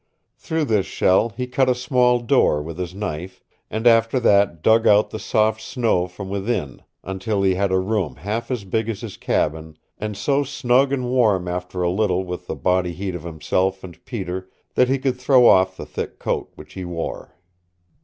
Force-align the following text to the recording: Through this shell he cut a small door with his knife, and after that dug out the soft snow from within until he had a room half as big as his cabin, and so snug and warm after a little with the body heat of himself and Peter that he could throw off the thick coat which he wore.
Through 0.35 0.65
this 0.65 0.87
shell 0.87 1.29
he 1.37 1.45
cut 1.45 1.69
a 1.69 1.75
small 1.75 2.17
door 2.21 2.59
with 2.63 2.79
his 2.79 2.95
knife, 2.95 3.43
and 3.69 3.85
after 3.85 4.19
that 4.21 4.63
dug 4.63 4.87
out 4.87 5.11
the 5.11 5.19
soft 5.19 5.61
snow 5.61 6.07
from 6.07 6.27
within 6.27 6.81
until 7.03 7.43
he 7.43 7.53
had 7.53 7.71
a 7.71 7.77
room 7.77 8.15
half 8.15 8.49
as 8.49 8.63
big 8.63 8.89
as 8.89 9.01
his 9.01 9.15
cabin, 9.15 9.77
and 9.99 10.17
so 10.17 10.43
snug 10.43 10.91
and 10.91 11.07
warm 11.11 11.47
after 11.47 11.83
a 11.83 11.91
little 11.91 12.23
with 12.23 12.47
the 12.47 12.55
body 12.55 12.93
heat 12.93 13.13
of 13.13 13.21
himself 13.21 13.83
and 13.83 14.03
Peter 14.03 14.49
that 14.73 14.89
he 14.89 14.97
could 14.97 15.19
throw 15.19 15.45
off 15.45 15.77
the 15.77 15.85
thick 15.85 16.17
coat 16.17 16.49
which 16.55 16.73
he 16.73 16.83
wore. 16.83 17.35